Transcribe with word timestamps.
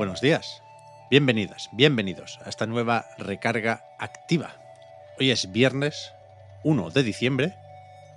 Buenos 0.00 0.22
días. 0.22 0.62
Bienvenidas, 1.10 1.68
bienvenidos 1.72 2.38
a 2.42 2.48
esta 2.48 2.64
nueva 2.64 3.04
recarga 3.18 3.84
activa. 3.98 4.52
Hoy 5.18 5.30
es 5.30 5.52
viernes 5.52 6.14
1 6.64 6.88
de 6.88 7.02
diciembre 7.02 7.54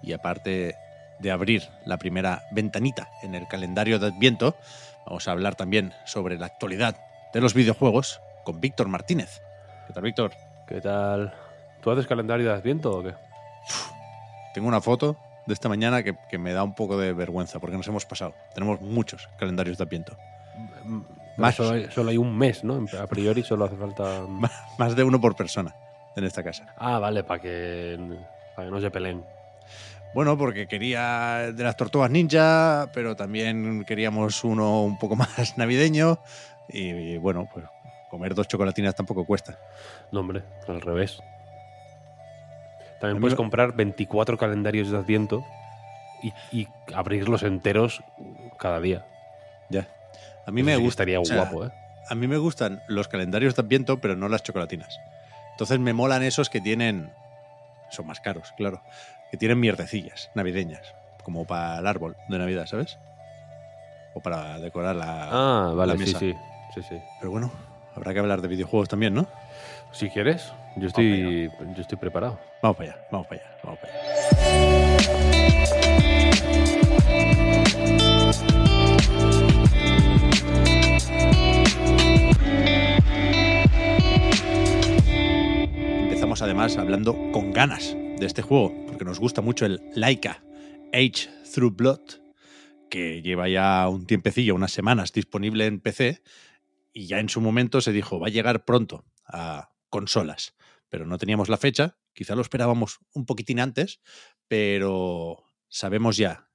y 0.01 0.13
aparte 0.13 0.77
de 1.19 1.31
abrir 1.31 1.67
la 1.83 1.97
primera 1.97 2.43
ventanita 2.51 3.09
en 3.21 3.35
el 3.35 3.49
calendario 3.49 3.99
de 3.99 4.07
Adviento, 4.07 4.55
vamos 5.05 5.27
a 5.27 5.33
hablar 5.33 5.55
también 5.55 5.91
sobre 6.05 6.37
la 6.37 6.45
actualidad 6.45 6.95
de 7.33 7.41
los 7.41 7.53
videojuegos 7.53 8.21
con 8.45 8.61
Víctor 8.61 8.87
Martínez. 8.87 9.41
¿Qué 9.85 9.91
tal, 9.91 10.03
Víctor? 10.03 10.31
¿Qué 10.65 10.79
tal? 10.79 11.34
¿Tú 11.81 11.91
haces 11.91 12.07
calendario 12.07 12.47
de 12.47 12.53
Adviento 12.53 12.97
o 12.97 13.03
qué? 13.03 13.13
Tengo 14.53 14.70
una 14.70 14.79
foto 14.79 15.17
de 15.45 15.53
esta 15.53 15.67
mañana 15.67 16.01
que, 16.01 16.15
que 16.29 16.37
me 16.37 16.53
da 16.53 16.63
un 16.63 16.75
poco 16.75 16.97
de 16.97 17.11
vergüenza 17.11 17.59
porque 17.59 17.75
nos 17.75 17.89
hemos 17.89 18.05
pasado. 18.05 18.34
Tenemos 18.53 18.79
muchos 18.79 19.27
calendarios 19.37 19.77
de 19.77 19.84
Adviento. 19.84 20.18
Más. 21.37 21.55
Solo 21.55 21.71
hay, 21.71 21.87
solo 21.91 22.09
hay 22.09 22.17
un 22.17 22.37
mes, 22.37 22.63
¿no? 22.63 22.85
A 22.99 23.07
priori 23.07 23.43
solo 23.43 23.65
hace 23.65 23.76
falta. 23.76 24.21
Más 24.77 24.95
de 24.95 25.03
uno 25.03 25.20
por 25.20 25.35
persona 25.35 25.75
en 26.15 26.23
esta 26.23 26.43
casa. 26.43 26.73
Ah, 26.77 26.99
vale, 26.99 27.23
para 27.23 27.41
que, 27.41 27.98
para 28.55 28.67
que 28.67 28.71
no 28.71 28.79
se 28.79 28.91
peleen. 28.91 29.23
Bueno, 30.13 30.37
porque 30.37 30.67
quería 30.67 31.51
de 31.51 31.63
las 31.63 31.75
tortugas 31.75 32.12
ninja, 32.12 32.91
pero 32.93 33.15
también 33.15 33.84
queríamos 33.85 34.43
uno 34.43 34.84
un 34.84 34.98
poco 34.99 35.15
más 35.15 35.57
navideño. 35.57 36.20
Y, 36.70 36.90
y 36.90 37.17
bueno, 37.17 37.49
pues 37.51 37.65
comer 38.09 38.35
dos 38.35 38.47
chocolatinas 38.47 38.95
tampoco 38.95 39.25
cuesta. 39.25 39.57
No, 40.12 40.20
hombre, 40.20 40.43
al 40.68 40.81
revés. 40.81 41.20
También 43.01 43.20
puedes 43.20 43.35
comprar 43.35 43.75
24 43.75 44.37
calendarios 44.37 44.91
de 44.91 44.97
Adviento 44.97 45.43
y, 46.21 46.31
y 46.57 46.68
abrirlos 46.93 47.43
enteros 47.43 48.01
cada 48.57 48.79
día. 48.79 49.05
Ya. 49.70 49.87
A 50.46 50.52
mí 50.52 50.63
me 50.63 50.76
sí 50.76 50.82
gusta. 50.82 51.04
Estaría 51.04 51.20
o 51.20 51.26
sea, 51.26 51.38
guapo, 51.38 51.66
¿eh? 51.66 51.72
A 52.10 52.16
mí 52.16 52.27
me 52.27 52.38
gustan 52.38 52.82
los 52.88 53.08
calendarios 53.08 53.55
de 53.55 53.62
Adviento, 53.62 53.99
pero 53.99 54.16
no 54.16 54.27
las 54.30 54.44
chocolatinas. 54.44 54.99
Entonces 55.52 55.80
me 55.80 55.94
molan 55.94 56.24
esos 56.24 56.49
que 56.49 56.60
tienen. 56.62 57.12
Son 57.90 58.05
más 58.08 58.20
caros, 58.20 58.54
claro. 58.58 58.82
Que 59.32 59.38
tienen 59.38 59.60
mierdecillas 59.60 60.30
navideñas. 60.36 60.94
Como 61.24 61.46
para 61.46 61.80
el 61.80 61.88
árbol 61.88 62.18
de 62.27 62.38
Navidad, 62.38 62.66
¿sabes? 62.66 62.98
O 64.14 64.19
para 64.19 64.59
decorar 64.59 64.96
la. 64.96 65.30
Ah, 65.31 65.74
vale, 65.74 65.94
la 65.94 65.97
sí, 66.00 66.06
mesa. 66.06 66.19
sí, 66.19 66.36
sí, 66.75 66.81
sí. 66.90 67.02
Pero 67.19 67.31
bueno, 67.31 67.52
habrá 67.96 68.14
que 68.14 68.19
hablar 68.19 68.41
de 68.41 68.47
videojuegos 68.50 68.90
también, 68.90 69.14
¿no? 69.14 69.28
Si 69.91 70.09
quieres, 70.09 70.52
yo 70.75 70.88
estoy, 70.88 71.50
yo 71.75 71.81
estoy 71.81 71.97
preparado. 71.97 72.40
Vamos 72.62 72.78
para 72.78 72.91
allá, 72.91 73.08
vamos 73.12 73.28
para 73.28 73.41
allá, 73.41 73.58
vamos 73.64 73.80
para 73.80 73.94
allá. 73.94 75.14
Además 86.44 86.76
hablando 86.78 87.16
con 87.31 87.54
ganas 87.54 87.94
de 87.94 88.26
este 88.26 88.42
juego, 88.42 88.74
porque 88.86 89.06
nos 89.06 89.18
gusta 89.18 89.42
mucho 89.42 89.66
el 89.66 89.81
Laika 89.96 90.44
Age 90.92 91.30
Through 91.54 91.76
Blood, 91.78 92.02
que 92.90 93.22
lleva 93.22 93.48
ya 93.48 93.88
un 93.88 94.06
tiempecillo, 94.06 94.53
unas 94.53 94.74
semanas 94.74 95.14
disponible 95.14 95.66
en 95.68 95.80
PC, 95.80 96.22
y 96.92 97.08
ya 97.08 97.20
en 97.20 97.30
su 97.30 97.40
momento 97.40 97.80
se 97.80 97.94
dijo, 97.94 98.20
va 98.20 98.28
a 98.28 98.30
llegar 98.30 98.66
pronto 98.66 99.06
a 99.26 99.72
consolas, 99.90 100.53
pero 100.90 101.06
no 101.06 101.18
teníamos 101.18 101.48
la 101.48 101.56
fecha, 101.56 101.98
quizá 102.14 102.36
lo 102.36 102.42
esperábamos 102.42 103.00
un 103.14 103.26
poquitín 103.26 103.62
antes, 103.62 104.02
pero 104.50 105.46
sabemos 105.70 106.18
ya 106.18 106.50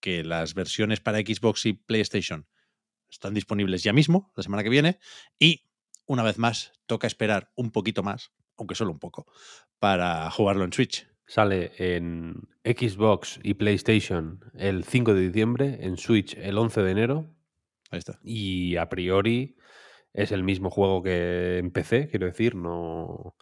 que 0.00 0.24
las 0.24 0.54
versiones 0.54 1.00
para 1.00 1.18
Xbox 1.18 1.66
y 1.66 1.74
PlayStation 1.74 2.48
están 3.10 3.34
disponibles 3.34 3.82
ya 3.82 3.92
mismo, 3.92 4.32
la 4.34 4.42
semana 4.42 4.62
que 4.62 4.70
viene, 4.70 4.98
y 5.38 5.68
una 6.06 6.22
vez 6.22 6.38
más 6.38 6.72
toca 6.86 7.06
esperar 7.06 7.52
un 7.54 7.70
poquito 7.70 8.02
más, 8.02 8.32
aunque 8.60 8.74
solo 8.74 8.92
un 8.92 8.98
poco, 8.98 9.26
para 9.78 10.30
jugarlo 10.30 10.64
en 10.64 10.72
Switch. 10.72 11.08
Sale 11.26 11.72
en 11.78 12.34
Xbox 12.64 13.38
y 13.42 13.54
PlayStation 13.54 14.40
el 14.54 14.82
5 14.84 15.14
de 15.14 15.20
diciembre, 15.28 15.78
en 15.80 15.96
Switch 15.96 16.36
el 16.36 16.58
11 16.58 16.82
de 16.82 16.90
enero 16.90 17.30
Ahí 17.90 17.98
está. 18.00 18.18
y 18.24 18.76
a 18.76 18.88
priori 18.88 19.56
es 20.12 20.32
el 20.32 20.42
mismo 20.42 20.70
juego 20.70 21.02
que 21.04 21.58
en 21.58 21.70
PC, 21.70 22.08
quiero 22.08 22.26
decir, 22.26 22.56
no, 22.56 23.36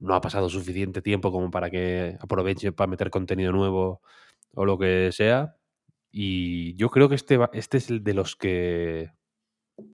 no 0.00 0.14
ha 0.16 0.20
pasado 0.20 0.48
suficiente 0.48 1.00
tiempo 1.00 1.30
como 1.30 1.50
para 1.52 1.70
que 1.70 2.16
aproveche 2.20 2.72
para 2.72 2.88
meter 2.90 3.08
contenido 3.10 3.52
nuevo 3.52 4.02
o 4.54 4.64
lo 4.64 4.76
que 4.78 5.10
sea. 5.12 5.54
Y 6.10 6.74
yo 6.74 6.90
creo 6.90 7.08
que 7.08 7.14
este, 7.14 7.36
va- 7.36 7.50
este 7.52 7.78
es 7.78 7.88
el 7.88 8.02
de 8.02 8.14
los 8.14 8.34
que 8.34 9.12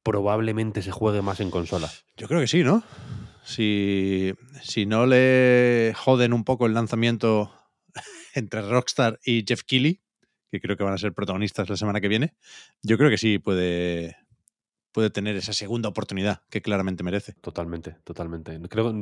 probablemente 0.03 0.81
se 0.83 0.91
juegue 0.93 1.21
más 1.23 1.41
en 1.41 1.51
consola. 1.51 1.89
Yo 2.17 2.27
creo 2.27 2.41
que 2.41 2.47
sí, 2.47 2.65
¿no? 2.65 2.83
Si, 3.49 4.35
si 4.63 4.85
no 4.85 5.07
le 5.07 5.95
joden 5.97 6.33
un 6.35 6.45
poco 6.45 6.67
el 6.67 6.75
lanzamiento 6.75 7.51
entre 8.35 8.61
Rockstar 8.63 9.19
y 9.25 9.45
Jeff 9.47 9.63
Keighley, 9.63 10.03
que 10.51 10.61
creo 10.61 10.77
que 10.77 10.85
van 10.85 10.93
a 10.95 10.99
ser 10.99 11.15
protagonistas 11.15 11.69
la 11.71 11.77
semana 11.77 12.01
que 12.01 12.09
viene, 12.09 12.35
yo 12.83 12.99
creo 12.99 13.09
que 13.11 13.17
sí 13.19 13.39
puede, 13.39 14.17
puede 14.93 15.11
tener 15.11 15.35
esa 15.37 15.53
segunda 15.55 15.89
oportunidad 15.89 16.43
que 16.51 16.61
claramente 16.61 17.03
merece. 17.03 17.33
Totalmente, 17.41 17.97
totalmente. 18.05 18.61
Creo 18.69 18.93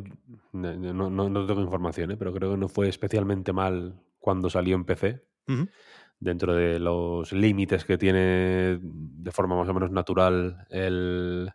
no, 0.53 0.75
no- 1.11 1.11
no- 1.11 1.47
tengo 1.47 1.61
información, 1.63 2.13
¿eh? 2.13 2.17
pero 2.17 2.33
creo 2.33 2.53
que 2.53 2.57
no 2.59 2.69
fue 2.69 2.89
especialmente 2.89 3.53
mal 3.53 4.01
cuando 4.19 4.49
salió 4.49 4.77
en 4.77 4.85
PC. 4.85 5.25
Dentro 6.19 6.55
de 6.55 6.79
los 6.79 7.33
límites 7.33 7.85
que 7.85 7.99
tiene 7.99 8.79
de 8.81 9.33
forma 9.33 9.57
más 9.57 9.69
o 9.69 9.75
menos 9.75 9.91
natural 9.91 10.67
el, 10.71 11.51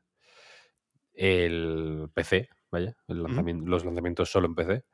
el 1.13 2.09
PC, 2.13 2.49
vaya, 2.71 2.95
el 3.07 3.17
los 3.65 3.85
lanzamientos 3.85 4.31
solo 4.31 4.47
en 4.47 4.55
PC. 4.55 4.85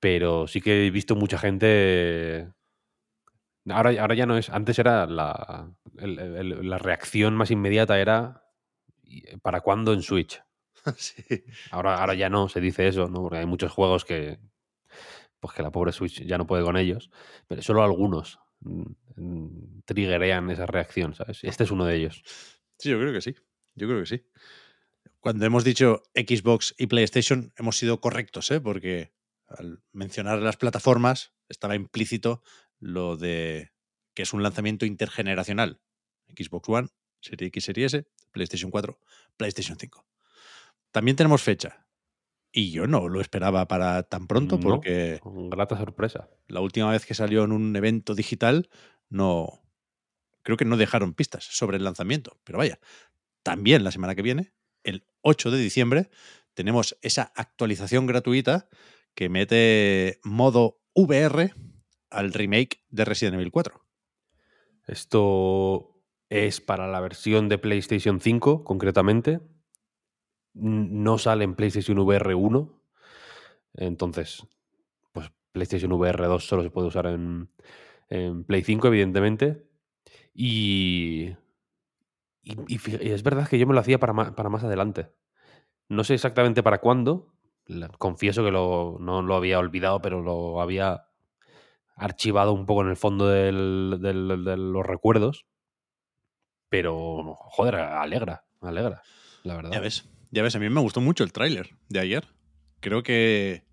Pero 0.00 0.46
sí 0.48 0.60
que 0.60 0.86
he 0.86 0.90
visto 0.90 1.16
mucha 1.16 1.38
gente. 1.38 2.52
Ahora, 3.68 3.90
ahora 4.00 4.14
ya 4.14 4.26
no 4.26 4.36
es. 4.36 4.48
Antes 4.50 4.78
era 4.78 5.06
la, 5.06 5.72
el- 5.98 6.18
el- 6.18 6.68
la 6.68 6.78
reacción 6.78 7.34
más 7.36 7.50
inmediata 7.50 7.98
era 8.00 8.44
"¿Y 9.02 9.36
¿para 9.38 9.60
cuándo 9.60 9.92
en 9.92 10.02
Switch? 10.02 10.42
Sí. 10.96 11.22
Ahora, 11.70 12.00
ahora 12.00 12.14
ya 12.14 12.30
no 12.30 12.48
se 12.48 12.60
dice 12.60 12.88
eso, 12.88 13.08
¿no? 13.08 13.20
Porque 13.22 13.38
hay 13.38 13.46
muchos 13.46 13.70
juegos 13.72 14.04
que. 14.04 14.40
Pues 15.40 15.54
que 15.54 15.62
la 15.62 15.70
pobre 15.72 15.92
Switch 15.92 16.22
ya 16.24 16.38
no 16.38 16.46
puede 16.46 16.64
con 16.64 16.76
ellos. 16.76 17.10
Pero 17.48 17.62
solo 17.62 17.82
algunos 17.82 18.38
mm, 18.60 18.82
mm, 19.16 19.82
triggerean 19.84 20.50
esa 20.50 20.66
reacción, 20.66 21.14
¿sabes? 21.14 21.44
Este 21.44 21.64
es 21.64 21.70
uno 21.70 21.84
de 21.86 21.96
ellos. 21.96 22.22
Sí, 22.78 22.90
yo 22.90 22.98
creo 22.98 23.12
que 23.12 23.20
sí. 23.20 23.34
Yo 23.74 23.86
creo 23.88 24.00
que 24.00 24.06
sí. 24.06 24.22
Cuando 25.20 25.44
hemos 25.44 25.64
dicho 25.64 26.02
Xbox 26.14 26.74
y 26.78 26.86
PlayStation, 26.86 27.52
hemos 27.56 27.76
sido 27.76 28.00
correctos, 28.00 28.50
¿eh? 28.50 28.60
Porque 28.60 29.12
al 29.46 29.82
mencionar 29.92 30.38
las 30.40 30.56
plataformas 30.56 31.32
estaba 31.48 31.74
implícito 31.74 32.42
lo 32.78 33.16
de 33.16 33.72
que 34.14 34.22
es 34.22 34.32
un 34.32 34.42
lanzamiento 34.42 34.86
intergeneracional. 34.86 35.80
Xbox 36.28 36.68
One, 36.68 36.88
Serie 37.20 37.48
X, 37.48 37.64
Serie 37.64 37.86
S, 37.86 38.06
PlayStation 38.32 38.70
4, 38.70 38.98
PlayStation 39.36 39.78
5. 39.78 40.06
También 40.90 41.16
tenemos 41.16 41.42
fecha. 41.42 41.86
Y 42.52 42.72
yo 42.72 42.86
no 42.86 43.08
lo 43.08 43.20
esperaba 43.20 43.68
para 43.68 44.02
tan 44.04 44.26
pronto 44.26 44.56
No. 44.56 44.62
porque 44.62 45.20
grata 45.22 45.76
sorpresa. 45.76 46.28
la 46.48 46.60
última 46.60 46.90
vez 46.90 47.06
que 47.06 47.14
salió 47.14 47.44
en 47.44 47.52
un 47.52 47.76
evento 47.76 48.14
digital, 48.14 48.68
no. 49.08 49.62
Creo 50.42 50.56
que 50.56 50.64
no 50.64 50.76
dejaron 50.76 51.14
pistas 51.14 51.44
sobre 51.44 51.76
el 51.76 51.84
lanzamiento. 51.84 52.40
Pero 52.44 52.58
vaya, 52.58 52.80
también 53.42 53.84
la 53.84 53.90
semana 53.92 54.14
que 54.14 54.22
viene, 54.22 54.52
el 54.82 55.04
8 55.22 55.50
de 55.50 55.58
diciembre, 55.58 56.10
tenemos 56.54 56.96
esa 57.02 57.32
actualización 57.34 58.06
gratuita 58.06 58.68
que 59.14 59.28
mete 59.28 60.20
modo 60.24 60.80
VR 60.94 61.54
al 62.10 62.32
remake 62.32 62.84
de 62.90 63.04
Resident 63.04 63.34
Evil 63.34 63.52
4. 63.52 63.80
Esto 64.86 66.02
es 66.28 66.60
para 66.60 66.88
la 66.88 67.00
versión 67.00 67.48
de 67.48 67.58
PlayStation 67.58 68.20
5, 68.20 68.64
concretamente. 68.64 69.40
No 70.54 71.18
sale 71.18 71.44
en 71.44 71.54
PlayStation 71.54 71.98
VR 71.98 72.34
1. 72.34 72.82
Entonces, 73.74 74.46
pues 75.12 75.30
PlayStation 75.52 75.92
VR 75.92 76.26
2 76.26 76.44
solo 76.44 76.62
se 76.62 76.70
puede 76.70 76.88
usar 76.88 77.06
en, 77.06 77.50
en 78.08 78.44
Play 78.44 78.62
5, 78.62 78.88
evidentemente. 78.88 79.64
Y, 80.34 81.30
y, 82.42 82.56
y 82.74 82.78
fi- 82.78 82.98
y 83.00 83.10
es 83.10 83.22
verdad 83.22 83.48
que 83.48 83.58
yo 83.58 83.66
me 83.66 83.74
lo 83.74 83.80
hacía 83.80 83.98
para 83.98 84.12
ma- 84.12 84.34
para 84.34 84.48
más 84.48 84.64
adelante. 84.64 85.12
No 85.88 86.04
sé 86.04 86.14
exactamente 86.14 86.62
para 86.62 86.78
cuándo. 86.78 87.34
Confieso 87.98 88.44
que 88.44 88.50
lo- 88.50 88.96
no 89.00 89.22
lo 89.22 89.34
había 89.36 89.58
olvidado, 89.58 90.00
pero 90.00 90.22
lo 90.22 90.60
había 90.60 91.06
archivado 91.96 92.52
un 92.52 92.66
poco 92.66 92.82
en 92.82 92.88
el 92.88 92.96
fondo 92.96 93.28
del- 93.28 93.98
del- 94.00 94.44
de 94.44 94.56
los 94.56 94.84
recuerdos. 94.86 95.46
Pero, 96.68 97.34
joder, 97.36 97.76
alegra, 97.76 98.44
alegra, 98.60 99.02
la 99.42 99.56
verdad. 99.56 99.72
Ya 99.72 99.80
ves, 99.80 100.08
ya 100.30 100.42
ves, 100.42 100.54
a 100.54 100.58
mí 100.58 100.68
me 100.70 100.80
gustó 100.80 101.00
mucho 101.00 101.24
el 101.24 101.32
tráiler 101.32 101.76
de 101.88 102.00
ayer. 102.00 102.28
Creo 102.80 103.02
que 103.02 103.66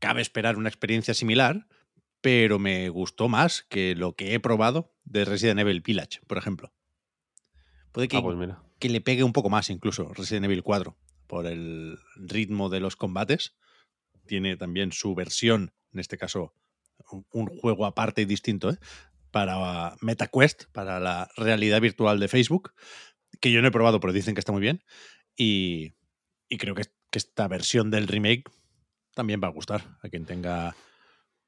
cabe 0.00 0.20
esperar 0.20 0.56
una 0.56 0.68
experiencia 0.68 1.14
similar, 1.14 1.68
pero 2.20 2.58
me 2.58 2.88
gustó 2.88 3.28
más 3.28 3.62
que 3.62 3.94
lo 3.94 4.14
que 4.14 4.34
he 4.34 4.40
probado 4.40 4.92
de 5.04 5.24
Resident 5.24 5.60
Evil 5.60 5.80
Village, 5.80 6.20
por 6.26 6.38
ejemplo. 6.38 6.72
Puede 7.92 8.08
que, 8.08 8.16
Ah, 8.16 8.22
pues 8.22 8.36
mira. 8.36 8.62
que 8.78 8.88
le 8.88 9.00
pegue 9.00 9.22
un 9.24 9.32
poco 9.32 9.50
más 9.50 9.70
incluso 9.70 10.12
Resident 10.14 10.44
Evil 10.46 10.62
4 10.62 10.96
por 11.26 11.46
el 11.46 11.98
ritmo 12.16 12.68
de 12.68 12.80
los 12.80 12.96
combates. 12.96 13.54
Tiene 14.26 14.56
también 14.56 14.92
su 14.92 15.14
versión, 15.14 15.72
en 15.92 16.00
este 16.00 16.16
caso 16.18 16.54
un- 17.10 17.26
un 17.32 17.46
juego 17.58 17.84
aparte 17.86 18.22
y 18.22 18.24
distinto, 18.26 18.70
¿eh? 18.70 18.78
para 19.30 19.96
MetaQuest, 20.02 20.64
para 20.72 21.00
la 21.00 21.30
realidad 21.36 21.80
virtual 21.80 22.20
de 22.20 22.28
Facebook, 22.28 22.74
que 23.40 23.50
yo 23.50 23.62
no 23.62 23.68
he 23.68 23.72
probado, 23.72 23.98
pero 23.98 24.12
dicen 24.12 24.34
que 24.34 24.40
está 24.40 24.52
muy 24.52 24.60
bien. 24.60 24.84
Y, 25.36 25.94
y 26.48 26.58
creo 26.58 26.74
que, 26.74 26.84
que 27.10 27.18
esta 27.18 27.48
versión 27.48 27.90
del 27.90 28.08
remake 28.08 28.44
también 29.14 29.40
va 29.42 29.48
a 29.48 29.52
gustar 29.52 29.98
a 30.02 30.08
quien 30.10 30.26
tenga 30.26 30.76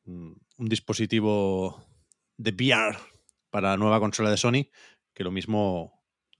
mm, 0.04 0.32
un 0.58 0.68
dispositivo 0.68 1.84
de 2.38 2.50
VR 2.52 2.98
para 3.50 3.70
la 3.70 3.76
nueva 3.76 4.00
consola 4.00 4.30
de 4.30 4.36
Sony, 4.38 4.70
que 5.12 5.22
lo 5.24 5.30
mismo 5.30 5.93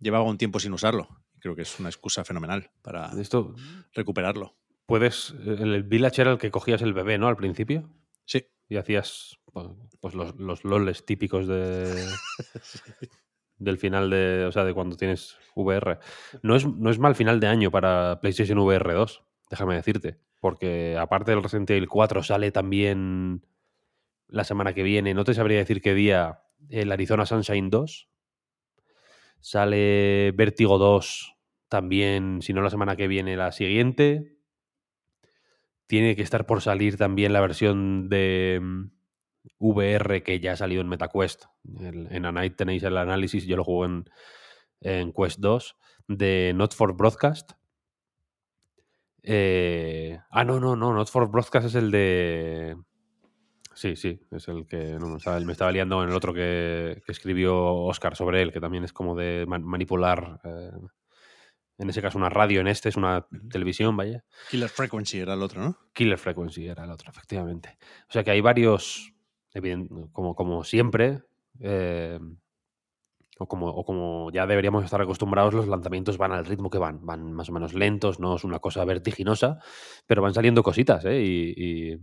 llevaba 0.05 0.25
un 0.25 0.39
tiempo 0.39 0.61
sin 0.61 0.73
usarlo. 0.73 1.09
Creo 1.41 1.57
que 1.57 1.63
es 1.63 1.81
una 1.81 1.89
excusa 1.89 2.25
fenomenal 2.25 2.71
para 2.83 3.11
Esto, 3.21 3.55
recuperarlo. 3.93 4.55
puedes. 4.87 5.35
El, 5.45 5.75
el 5.75 5.83
Village 5.83 6.23
era 6.23 6.31
el 6.31 6.39
que 6.39 6.53
cogías 6.53 6.83
el 6.83 6.93
bebé, 6.95 7.19
¿no? 7.19 7.27
Al 7.27 7.37
principio. 7.37 7.91
Sí, 8.25 8.47
Y 8.69 8.77
hacías 8.77 9.39
pues, 9.53 9.67
pues 10.01 10.15
los, 10.15 10.37
los 10.37 10.63
loles 10.65 11.05
típicos 11.05 11.47
de. 11.49 11.93
Del 13.59 13.79
final 13.79 14.11
de. 14.11 14.45
O 14.47 14.53
sea, 14.53 14.65
de 14.65 14.75
cuando 14.75 14.97
tienes 14.97 15.37
VR. 15.55 15.99
No 16.43 16.57
es, 16.57 16.67
no 16.67 16.91
es 16.91 16.99
mal 16.99 17.15
final 17.15 17.39
de 17.41 17.47
año 17.47 17.71
para 17.71 18.21
PlayStation 18.21 18.59
VR 18.59 18.93
2, 18.95 19.23
déjame 19.51 19.77
decirte. 19.77 20.19
Porque 20.41 20.97
aparte 20.99 21.31
del 21.31 21.43
Resident 21.43 21.71
Evil 21.71 21.89
4 21.89 22.23
sale 22.23 22.51
también 22.51 23.47
la 24.29 24.45
semana 24.45 24.75
que 24.75 24.83
viene. 24.83 25.15
No 25.15 25.25
te 25.25 25.35
sabría 25.35 25.59
decir 25.59 25.81
qué 25.81 25.95
día 25.95 26.43
el 26.69 26.91
Arizona 26.91 27.27
Sunshine 27.27 27.71
2. 27.71 28.09
Sale 29.47 30.33
Vértigo 30.33 30.79
2 30.79 31.37
también, 31.69 32.41
si 32.41 32.55
no 32.55 32.63
la 32.63 32.71
semana 32.71 32.97
que 32.97 33.09
viene, 33.09 33.37
la 33.37 33.53
siguiente. 33.53 34.39
Tiene 35.87 36.17
que 36.17 36.23
estar 36.23 36.47
por 36.47 36.63
salir 36.63 36.97
también 36.97 37.35
la 37.35 37.43
versión 37.43 38.09
de 38.09 38.59
mm, 38.63 38.85
VR 39.59 40.23
que 40.23 40.41
ya 40.41 40.53
ha 40.53 40.57
salido 40.57 40.81
en 40.81 40.89
MetaQuest. 40.89 41.45
El- 41.79 42.09
en 42.11 42.25
Anite 42.25 42.57
tenéis 42.57 42.85
el 42.85 42.97
análisis, 42.97 43.45
yo 43.45 43.59
lo 43.59 43.65
juego 43.65 43.85
en, 43.85 44.05
en 44.81 45.13
Quest 45.13 45.41
2, 45.41 45.77
de 46.09 46.53
Not 46.55 46.75
for 46.75 46.97
Broadcast. 46.97 47.53
Eh, 49.23 50.19
ah, 50.31 50.45
no, 50.45 50.59
no, 50.59 50.75
no, 50.75 50.95
Not 50.95 51.11
for 51.11 51.31
Broadcast 51.31 51.67
es 51.67 51.75
el 51.75 51.91
de... 51.91 52.77
Sí, 53.75 53.97
sí, 53.97 54.21
es 54.31 54.49
el 54.49 54.67
que 54.67 54.97
no, 55.01 55.09
me 55.09 55.17
estaba- 55.17 55.41
me 55.41 55.53
estaba 55.53 55.73
liando 55.73 56.03
en 56.03 56.11
el 56.11 56.15
otro 56.17 56.33
que, 56.33 57.03
que 57.05 57.13
escribió 57.13 57.57
Oscar 57.75 58.17
sobre 58.17 58.41
él, 58.43 58.53
que 58.53 58.61
también 58.61 58.85
es 58.85 58.93
como 58.93 59.15
de 59.17 59.45
man- 59.49 59.65
manipular, 59.65 60.41
eh, 60.45 60.71
en 61.79 61.91
ese 61.91 62.01
caso 62.01 62.17
una 62.19 62.29
radio, 62.31 62.61
en 62.61 62.69
este 62.69 62.89
es 62.89 62.97
una 62.97 63.27
televisión, 63.51 63.97
vaya. 63.97 64.25
Killer 64.51 64.69
Frequency 64.69 65.19
era 65.19 65.35
el 65.35 65.43
otro, 65.43 65.61
¿no? 65.61 65.77
Killer 65.93 66.19
Frequency 66.19 66.69
era 66.69 66.85
el 66.85 66.91
otro, 66.91 67.11
efectivamente. 67.11 67.77
O 68.09 68.13
sea 68.13 68.23
que 68.23 68.31
hay 68.31 68.41
varios, 68.41 69.13
evident- 69.55 70.11
como, 70.13 70.37
como 70.37 70.63
siempre, 70.63 71.23
eh, 71.61 72.21
o, 73.39 73.49
como, 73.49 73.67
o 73.67 73.85
como 73.85 74.31
ya 74.31 74.47
deberíamos 74.47 74.85
estar 74.85 75.01
acostumbrados, 75.03 75.53
los 75.55 75.67
lanzamientos 75.67 76.17
van 76.17 76.31
al 76.31 76.47
ritmo 76.47 76.71
que 76.71 76.79
van, 76.79 77.05
van 77.05 77.33
más 77.33 77.49
o 77.49 77.53
menos 77.53 77.75
lentos, 77.75 78.21
no 78.21 78.37
es 78.37 78.45
una 78.45 78.61
cosa 78.61 78.85
vertiginosa, 78.85 79.59
pero 80.07 80.23
van 80.23 80.35
saliendo 80.35 80.63
cositas, 80.63 81.05
¿eh? 81.05 81.21
Y, 81.21 81.55
y 81.57 81.99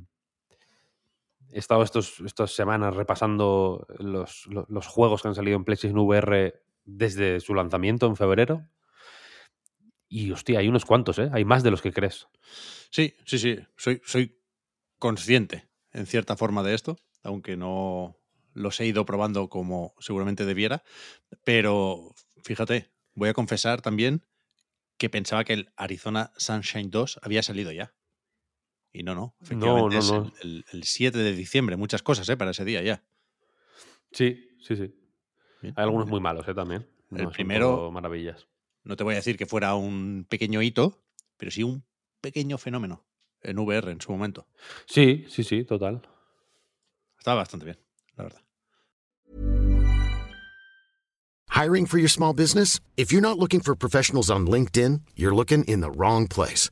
he 1.54 1.60
estado 1.60 1.84
estos, 1.84 2.20
estas 2.22 2.52
semanas 2.54 2.96
repasando 2.96 3.86
los, 4.00 4.48
lo- 4.48 4.66
los 4.70 4.88
juegos 4.88 5.22
que 5.22 5.28
han 5.30 5.36
salido 5.36 5.58
en 5.58 5.66
PlayStation 5.66 6.00
VR 6.00 6.56
desde 6.86 7.40
su 7.40 7.54
lanzamiento 7.54 8.08
en 8.08 8.16
febrero. 8.16 8.68
Y 10.10 10.32
hostia, 10.32 10.60
hay 10.60 10.68
unos 10.68 10.86
cuantos, 10.86 11.20
¿eh? 11.20 11.30
Hay 11.32 11.46
más 11.46 11.64
de 11.64 11.72
los 11.72 11.82
que 11.82 11.94
crees. 11.94 12.28
Sí, 12.90 13.16
sí, 13.26 13.40
sí. 13.40 13.58
Soy, 13.78 14.02
soy 14.06 14.38
consciente, 15.00 15.70
en 15.94 16.08
cierta 16.08 16.38
forma, 16.38 16.64
de 16.64 16.74
esto, 16.76 16.98
aunque 17.24 17.58
no 17.58 18.18
los 18.54 18.80
he 18.82 18.88
ido 18.88 19.06
probando 19.06 19.50
como 19.50 19.96
seguramente 20.00 20.46
debiera. 20.46 20.84
Pero 21.46 22.14
fíjate, 22.44 22.92
voy 23.16 23.30
a 23.30 23.34
confesar 23.34 23.82
también 23.82 24.26
que 24.98 25.10
pensaba 25.10 25.46
que 25.46 25.54
el 25.54 25.74
Arizona 25.78 26.34
Sunshine 26.38 26.92
2 26.92 27.20
había 27.24 27.44
salido 27.44 27.72
ya. 27.72 27.94
Y 28.94 29.04
no, 29.04 29.16
no. 29.16 29.36
Efectivamente 29.42 29.96
no, 29.96 30.00
es 30.00 30.12
no. 30.12 30.32
El, 30.42 30.50
el- 30.50 30.66
el 30.74 30.84
7 30.84 31.18
de 31.18 31.34
diciembre. 31.34 31.78
Muchas 31.78 32.04
cosas, 32.04 32.28
¿eh? 32.30 32.36
Para 32.38 32.52
ese 32.52 32.66
día 32.66 32.82
ya. 32.82 33.04
Sí, 34.12 34.50
sí, 34.60 34.76
sí. 34.76 34.94
Bien. 35.62 35.74
Hay 35.78 35.84
algunos 35.84 36.08
muy 36.08 36.20
malos, 36.20 36.48
¿eh? 36.48 36.54
También. 36.54 36.88
El 37.12 37.30
primero- 37.30 37.92
maravillas. 37.92 38.48
No 38.84 38.96
te 38.96 39.04
voy 39.04 39.14
a 39.14 39.18
decir 39.18 39.38
que 39.38 39.46
fuera 39.46 39.76
un 39.76 40.26
pequeño 40.28 40.62
hito, 40.62 41.04
pero 41.38 41.52
sí 41.52 41.62
un 41.64 41.84
pequeño 42.20 42.58
fenómeno 42.58 43.06
en 43.44 43.60
VR 43.60 43.92
en 43.92 44.02
su 44.02 44.12
momento. 44.12 44.48
Sí, 44.88 45.26
sí, 45.30 45.44
sí, 45.44 45.64
total. 45.64 46.02
Estaba 47.18 47.38
bastante 47.42 47.66
bien, 47.66 47.80
la 48.18 48.24
verdad. 48.24 48.42
Hiring 51.50 51.86
for 51.86 52.00
your 52.00 52.10
small 52.10 52.34
business? 52.34 52.80
If 52.98 53.12
you're 53.12 53.22
not 53.22 53.38
looking 53.38 53.62
for 53.62 53.76
professionals 53.76 54.30
on 54.32 54.48
LinkedIn, 54.48 55.02
you're 55.16 55.36
looking 55.36 55.64
in 55.66 55.82
the 55.82 55.92
wrong 55.92 56.28
place. 56.28 56.72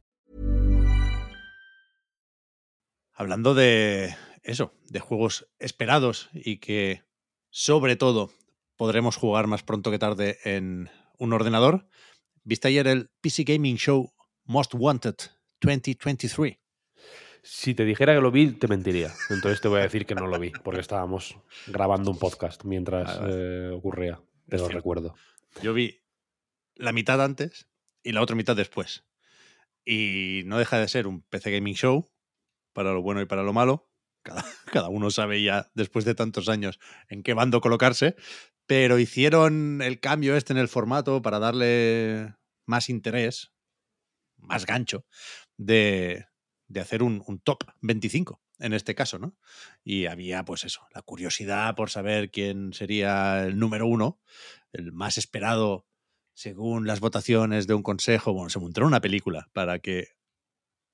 Hablando 3.21 3.53
de 3.53 4.15
eso, 4.41 4.73
de 4.89 4.99
juegos 4.99 5.47
esperados 5.59 6.31
y 6.33 6.57
que 6.57 7.03
sobre 7.51 7.95
todo 7.95 8.31
podremos 8.77 9.15
jugar 9.15 9.45
más 9.45 9.61
pronto 9.61 9.91
que 9.91 9.99
tarde 9.99 10.39
en 10.43 10.89
un 11.19 11.31
ordenador, 11.31 11.85
¿viste 12.43 12.69
ayer 12.69 12.87
el 12.87 13.11
PC 13.21 13.43
Gaming 13.43 13.75
Show 13.75 14.11
Most 14.45 14.73
Wanted 14.73 15.17
2023? 15.61 16.57
Si 17.43 17.75
te 17.75 17.85
dijera 17.85 18.15
que 18.15 18.21
lo 18.21 18.31
vi, 18.31 18.53
te 18.53 18.67
mentiría. 18.67 19.13
Entonces 19.29 19.61
te 19.61 19.67
voy 19.67 19.81
a 19.81 19.83
decir 19.83 20.07
que 20.07 20.15
no 20.15 20.25
lo 20.25 20.39
vi, 20.39 20.49
porque 20.63 20.81
estábamos 20.81 21.37
grabando 21.67 22.09
un 22.09 22.17
podcast 22.17 22.63
mientras 22.63 23.19
vale. 23.19 23.33
eh, 23.35 23.69
ocurría. 23.69 24.19
Pero 24.47 24.63
cierto. 24.63 24.77
recuerdo. 24.77 25.15
Yo 25.61 25.75
vi 25.75 26.01
la 26.73 26.91
mitad 26.91 27.23
antes 27.23 27.67
y 28.01 28.13
la 28.13 28.23
otra 28.23 28.35
mitad 28.35 28.55
después. 28.55 29.05
Y 29.85 30.41
no 30.45 30.57
deja 30.57 30.79
de 30.79 30.87
ser 30.87 31.05
un 31.05 31.21
PC 31.21 31.51
Gaming 31.51 31.75
Show, 31.75 32.11
para 32.73 32.93
lo 32.93 33.01
bueno 33.01 33.21
y 33.21 33.25
para 33.25 33.43
lo 33.43 33.53
malo. 33.53 33.89
Cada, 34.23 34.43
cada 34.71 34.89
uno 34.89 35.09
sabe 35.09 35.41
ya, 35.43 35.71
después 35.73 36.05
de 36.05 36.15
tantos 36.15 36.49
años, 36.49 36.79
en 37.09 37.23
qué 37.23 37.33
bando 37.33 37.61
colocarse. 37.61 38.15
Pero 38.67 38.99
hicieron 38.99 39.81
el 39.81 39.99
cambio 39.99 40.35
este 40.35 40.53
en 40.53 40.59
el 40.59 40.67
formato 40.67 41.21
para 41.21 41.39
darle 41.39 42.35
más 42.65 42.89
interés, 42.89 43.51
más 44.37 44.65
gancho, 44.65 45.05
de, 45.57 46.27
de 46.67 46.79
hacer 46.79 47.03
un, 47.03 47.23
un 47.27 47.39
top 47.39 47.63
25 47.81 48.41
en 48.61 48.73
este 48.73 48.95
caso, 48.95 49.19
¿no? 49.19 49.35
Y 49.83 50.05
había, 50.05 50.45
pues 50.45 50.63
eso, 50.63 50.81
la 50.93 51.01
curiosidad 51.01 51.75
por 51.75 51.89
saber 51.89 52.31
quién 52.31 52.73
sería 52.73 53.45
el 53.45 53.57
número 53.57 53.87
uno, 53.87 54.21
el 54.71 54.91
más 54.93 55.17
esperado 55.17 55.87
según 56.33 56.87
las 56.87 56.99
votaciones 56.99 57.67
de 57.67 57.73
un 57.73 57.83
consejo. 57.83 58.33
Bueno, 58.33 58.49
se 58.49 58.59
montó 58.59 58.85
una 58.85 59.01
película 59.01 59.49
para 59.53 59.79
que 59.79 60.09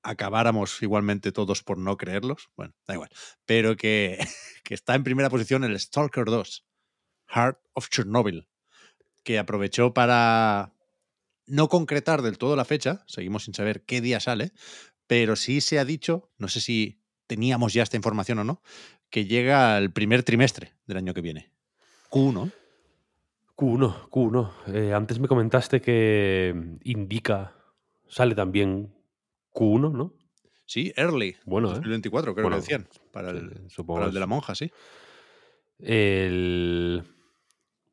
acabáramos 0.08 0.82
igualmente 0.82 1.32
todos 1.32 1.62
por 1.62 1.78
no 1.78 1.96
creerlos. 1.96 2.48
Bueno, 2.56 2.74
da 2.86 2.94
igual. 2.94 3.10
Pero 3.44 3.76
que, 3.76 4.18
que 4.64 4.74
está 4.74 4.94
en 4.94 5.04
primera 5.04 5.30
posición 5.30 5.64
el 5.64 5.78
Stalker 5.78 6.24
2, 6.24 6.66
Heart 7.28 7.58
of 7.74 7.88
Chernobyl, 7.90 8.48
que 9.22 9.38
aprovechó 9.38 9.92
para 9.92 10.72
no 11.46 11.68
concretar 11.68 12.22
del 12.22 12.38
todo 12.38 12.56
la 12.56 12.64
fecha, 12.64 13.04
seguimos 13.06 13.44
sin 13.44 13.54
saber 13.54 13.84
qué 13.84 14.00
día 14.00 14.20
sale, 14.20 14.52
pero 15.06 15.36
sí 15.36 15.60
se 15.60 15.78
ha 15.78 15.84
dicho, 15.84 16.30
no 16.38 16.48
sé 16.48 16.60
si 16.60 17.00
teníamos 17.26 17.74
ya 17.74 17.82
esta 17.82 17.96
información 17.96 18.38
o 18.38 18.44
no, 18.44 18.62
que 19.10 19.26
llega 19.26 19.76
el 19.78 19.92
primer 19.92 20.22
trimestre 20.22 20.74
del 20.86 20.98
año 20.98 21.14
que 21.14 21.20
viene. 21.20 21.52
Q1. 22.10 22.52
Q1, 23.56 24.08
Q1. 24.08 24.52
Eh, 24.68 24.94
antes 24.94 25.18
me 25.18 25.28
comentaste 25.28 25.80
que 25.80 26.78
indica, 26.84 27.54
sale 28.06 28.34
también 28.34 28.97
Q1, 29.58 29.92
¿no? 29.92 30.14
Sí, 30.66 30.92
early. 30.96 31.36
Bueno, 31.44 31.76
¿eh? 31.78 31.80
2024, 31.80 32.34
creo 32.34 32.44
Bueno, 32.44 32.56
que 32.56 32.60
decían. 32.60 32.88
Para 33.12 33.30
el, 33.30 33.68
supongo 33.70 34.00
para 34.00 34.08
el 34.08 34.12
es- 34.12 34.14
de 34.14 34.20
la 34.20 34.26
monja, 34.26 34.54
sí. 34.54 34.70
El 35.78 37.04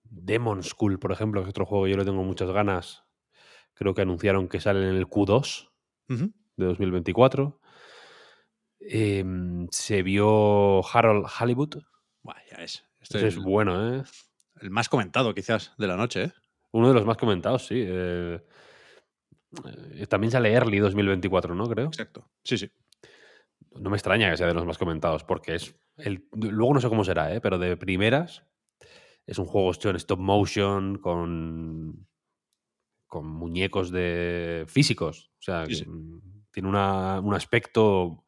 Demon 0.04 0.64
School, 0.64 1.00
por 1.00 1.12
ejemplo, 1.12 1.42
que 1.42 1.46
es 1.48 1.52
otro 1.52 1.66
juego 1.66 1.86
que 1.86 1.92
yo 1.92 1.98
le 1.98 2.06
tengo 2.06 2.24
muchas 2.24 2.50
ganas. 2.52 3.04
Creo 3.76 3.94
que 3.96 4.02
anunciaron 4.04 4.50
que 4.50 4.62
sale 4.62 4.88
en 4.90 4.96
el 4.96 5.08
Q2 5.08 5.72
Ujú. 6.10 6.32
de 6.58 6.66
2024. 6.68 7.60
Em, 8.80 9.68
se 9.72 10.04
vio 10.04 10.82
Harold 10.94 11.28
Hollywood. 11.40 11.84
Buah, 12.24 12.42
ya 12.52 12.64
es. 12.64 12.84
Este 13.02 13.18
Ese 13.18 13.28
es 13.28 13.30
es 13.30 13.38
el, 13.38 13.42
bueno, 13.42 13.96
¿eh? 13.96 14.04
el 14.62 14.70
más 14.70 14.90
comentado, 14.90 15.34
quizás, 15.34 15.74
de 15.78 15.88
la 15.88 15.96
noche, 15.96 16.24
¿eh? 16.26 16.34
Uno 16.72 16.90
de 16.90 16.94
los 16.94 17.06
más 17.06 17.18
comentados, 17.18 17.66
sí. 17.68 17.84
eh, 17.88 18.42
eh, 19.94 20.08
también 20.08 20.32
sale 20.32 20.52
Early 20.54 20.80
2024, 20.80 21.56
¿no? 21.56 21.68
Creo. 21.70 21.88
Exacto. 21.88 22.30
Sí, 22.44 22.58
sí. 22.58 22.70
No 23.80 23.90
me 23.90 23.98
extraña 23.98 24.30
que 24.32 24.38
sea 24.38 24.48
de 24.48 24.54
los 24.54 24.66
más 24.66 24.78
comentados, 24.78 25.24
porque 25.24 25.56
es. 25.56 25.76
El, 25.98 26.28
luego 26.34 26.74
no 26.74 26.82
sé 26.82 26.90
cómo 26.90 27.04
será, 27.04 27.34
¿eh? 27.34 27.42
pero 27.42 27.58
de 27.58 27.76
primeras 27.78 28.44
es 29.26 29.38
un 29.40 29.46
juego 29.46 29.72
hecho 29.72 29.90
en 29.90 29.96
stop 29.98 30.20
motion 30.20 30.98
con. 30.98 32.08
con 33.08 33.28
muñecos 33.28 33.92
de 33.92 34.66
físicos. 34.68 35.32
O 35.40 35.42
sea, 35.42 35.66
Sí, 35.66 35.76
sí. 35.76 35.86
tiene 36.52 36.70
una- 36.70 37.20
un 37.22 37.34
aspecto 37.34 38.24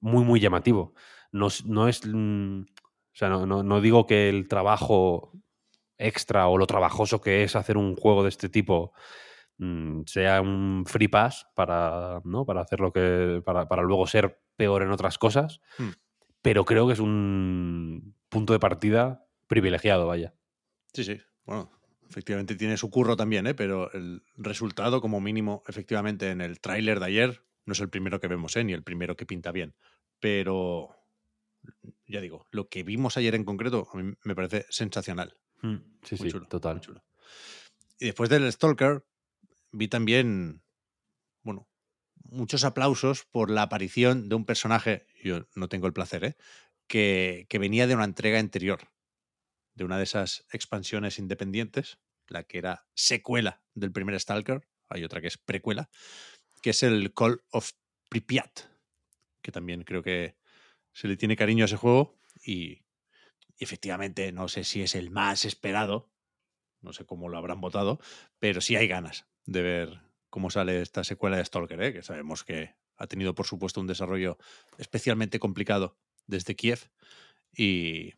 muy, 0.00 0.24
muy 0.24 0.40
llamativo. 0.40 0.94
No, 1.32 1.48
no 1.66 1.88
es. 1.88 2.06
mm, 2.06 2.60
o 2.62 3.18
sea, 3.18 3.28
no, 3.30 3.46
no- 3.46 3.62
no 3.62 3.80
digo 3.80 4.06
que 4.06 4.28
el 4.28 4.46
trabajo 4.48 5.32
extra 5.98 6.48
o 6.48 6.58
lo 6.58 6.66
trabajoso 6.66 7.20
que 7.22 7.42
es 7.44 7.56
hacer 7.56 7.78
un 7.78 7.96
juego 7.96 8.22
de 8.22 8.28
este 8.28 8.48
tipo 8.50 8.92
mm, 9.58 10.02
sea 10.06 10.40
un 10.40 10.84
free 10.86 11.08
pass 11.08 11.46
para, 11.54 12.20
¿no? 12.24 12.44
para 12.44 12.62
hacer 12.62 12.80
lo 12.80 12.92
que. 12.92 13.42
Para, 13.44 13.68
para 13.68 13.82
luego 13.82 14.06
ser 14.06 14.40
peor 14.56 14.82
en 14.82 14.90
otras 14.90 15.18
cosas. 15.18 15.60
Hmm. 15.78 15.90
Pero 16.42 16.64
creo 16.64 16.86
que 16.86 16.92
es 16.92 17.00
un 17.00 18.14
punto 18.28 18.52
de 18.52 18.58
partida 18.58 19.26
privilegiado, 19.46 20.06
vaya. 20.06 20.34
Sí, 20.92 21.04
sí. 21.04 21.18
Bueno, 21.44 21.70
efectivamente 22.08 22.54
tiene 22.54 22.76
su 22.76 22.90
curro 22.90 23.16
también, 23.16 23.46
¿eh? 23.46 23.54
Pero 23.54 23.92
el 23.92 24.22
resultado, 24.36 25.00
como 25.00 25.20
mínimo, 25.20 25.62
efectivamente, 25.66 26.30
en 26.30 26.40
el 26.40 26.60
tráiler 26.60 27.00
de 27.00 27.06
ayer, 27.06 27.42
no 27.64 27.72
es 27.72 27.80
el 27.80 27.88
primero 27.88 28.20
que 28.20 28.28
vemos, 28.28 28.56
¿eh? 28.56 28.64
Ni 28.64 28.72
el 28.72 28.82
primero 28.82 29.16
que 29.16 29.26
pinta 29.26 29.52
bien. 29.52 29.74
Pero, 30.20 30.96
ya 32.06 32.20
digo, 32.20 32.46
lo 32.50 32.68
que 32.68 32.82
vimos 32.82 33.16
ayer 33.16 33.34
en 33.34 33.44
concreto 33.44 33.88
a 33.92 33.96
mí 33.96 34.14
me 34.22 34.34
parece 34.34 34.66
sensacional. 34.70 35.36
Sí, 35.60 35.66
Muy 35.66 35.80
sí, 36.02 36.30
chulo, 36.30 36.46
total. 36.46 36.76
muy 36.76 36.80
chulo. 36.80 37.04
Y 37.98 38.06
después 38.06 38.30
del 38.30 38.50
Stalker, 38.52 39.04
vi 39.76 39.88
también, 39.88 40.62
bueno, 41.42 41.68
muchos 42.14 42.64
aplausos 42.64 43.24
por 43.24 43.50
la 43.50 43.62
aparición 43.62 44.28
de 44.28 44.34
un 44.34 44.44
personaje, 44.44 45.06
yo 45.22 45.46
no 45.54 45.68
tengo 45.68 45.86
el 45.86 45.92
placer, 45.92 46.24
¿eh? 46.24 46.36
que, 46.86 47.46
que 47.48 47.58
venía 47.58 47.86
de 47.86 47.94
una 47.94 48.04
entrega 48.04 48.38
anterior, 48.38 48.90
de 49.74 49.84
una 49.84 49.98
de 49.98 50.04
esas 50.04 50.46
expansiones 50.50 51.18
independientes, 51.18 51.98
la 52.28 52.44
que 52.44 52.58
era 52.58 52.86
secuela 52.94 53.62
del 53.74 53.92
primer 53.92 54.18
Stalker, 54.18 54.66
hay 54.88 55.04
otra 55.04 55.20
que 55.20 55.28
es 55.28 55.38
precuela, 55.38 55.90
que 56.62 56.70
es 56.70 56.82
el 56.82 57.12
Call 57.12 57.42
of 57.50 57.72
Pripyat, 58.08 58.60
que 59.42 59.52
también 59.52 59.84
creo 59.84 60.02
que 60.02 60.36
se 60.92 61.08
le 61.08 61.16
tiene 61.16 61.36
cariño 61.36 61.64
a 61.64 61.66
ese 61.66 61.76
juego 61.76 62.18
y, 62.42 62.84
y 63.56 63.64
efectivamente 63.64 64.32
no 64.32 64.48
sé 64.48 64.64
si 64.64 64.82
es 64.82 64.94
el 64.94 65.10
más 65.10 65.44
esperado, 65.44 66.10
no 66.80 66.92
sé 66.92 67.04
cómo 67.04 67.28
lo 67.28 67.36
habrán 67.36 67.60
votado, 67.60 68.00
pero 68.38 68.60
sí 68.60 68.76
hay 68.76 68.88
ganas 68.88 69.26
de 69.46 69.62
ver 69.62 70.00
cómo 70.28 70.50
sale 70.50 70.82
esta 70.82 71.02
secuela 71.04 71.36
de 71.38 71.44
Stalker, 71.44 71.80
¿eh? 71.82 71.92
que 71.92 72.02
sabemos 72.02 72.44
que 72.44 72.74
ha 72.98 73.06
tenido, 73.06 73.34
por 73.34 73.46
supuesto, 73.46 73.80
un 73.80 73.86
desarrollo 73.86 74.38
especialmente 74.78 75.38
complicado 75.38 75.96
desde 76.26 76.54
Kiev. 76.56 76.90
Y 77.52 78.10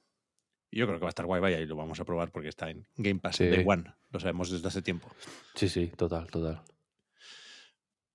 yo 0.71 0.87
creo 0.87 0.95
que 0.95 1.05
va 1.05 1.09
a 1.09 1.11
estar 1.11 1.27
guay, 1.27 1.41
vaya, 1.41 1.61
y 1.61 1.67
lo 1.67 1.77
vamos 1.77 2.01
a 2.01 2.05
probar 2.05 2.31
porque 2.33 2.49
está 2.49 2.71
en 2.71 2.87
Game 2.97 3.21
Pass 3.21 3.37
Sí. 3.37 3.47
Day 3.47 3.65
One. 3.67 3.95
Lo 4.11 4.21
sabemos 4.21 4.51
desde 4.51 4.69
hace 4.69 4.83
tiempo. 4.83 5.09
Sí, 5.55 5.69
sí, 5.69 5.89
total, 5.97 6.29
total. 6.31 6.63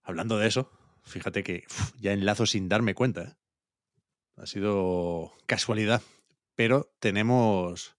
Hablando 0.04 0.38
de 0.38 0.48
eso, 0.48 0.72
fíjate 1.04 1.44
que 1.44 1.64
uf, 1.70 1.94
ya 2.00 2.12
enlazo 2.14 2.46
sin 2.46 2.68
darme 2.68 2.94
cuenta. 2.96 3.24
¿eh? 3.24 3.36
Ha 4.38 4.46
sido 4.46 5.34
casualidad. 5.46 6.02
Pero 6.56 6.94
tenemos 7.00 7.96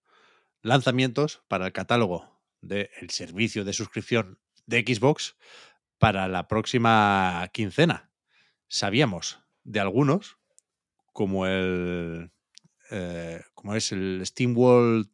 lanzamientos 0.63 1.43
para 1.49 1.67
el 1.67 1.73
catálogo 1.73 2.41
del 2.61 2.89
servicio 3.09 3.65
de 3.65 3.73
suscripción 3.73 4.39
de 4.67 4.81
Xbox 4.83 5.37
para 5.99 6.29
la 6.29 6.49
próxima 6.49 7.49
quincena. 7.53 8.11
Sabíamos 8.69 9.41
de 9.63 9.81
algunos, 9.81 10.39
como 11.13 11.47
el. 11.47 12.31
eh, 12.91 13.43
como 13.55 13.75
es 13.75 13.93
el 13.93 14.21
Steam 14.25 14.57
World 14.57 15.09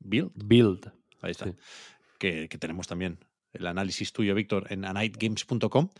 Build, 0.00 0.32
Build. 0.34 0.92
ahí 1.22 1.30
está, 1.30 1.46
Sí. 1.46 1.54
que, 2.18 2.48
que 2.48 2.58
tenemos 2.58 2.86
también 2.86 3.24
el 3.52 3.66
análisis 3.66 4.12
tuyo, 4.12 4.34
Víctor, 4.34 4.66
en 4.70 4.84
anightgames.com. 4.84 5.90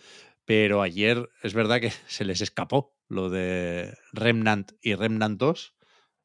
Pero 0.44 0.83
ayer 0.83 1.30
es 1.42 1.54
verdad 1.54 1.80
que 1.80 1.90
se 2.06 2.25
les 2.25 2.40
escapó 2.40 2.97
lo 3.09 3.30
de 3.30 3.97
Remnant 4.12 4.73
y 4.83 4.94
Remnant 4.94 5.38
2. 5.38 5.75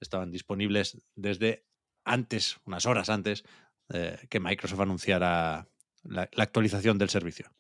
Estaban 0.02 0.32
disponibles 0.32 0.98
desde 1.16 1.66
antes, 2.04 2.58
unas 2.66 2.86
horas 2.86 3.10
antes, 3.10 3.44
eh, 3.90 4.18
que 4.30 4.40
Microsoft 4.40 4.80
anunciara 4.80 5.68
la, 6.04 6.30
la 6.34 6.44
actualización 6.44 6.98
del 6.98 7.10
servicio. 7.10 7.52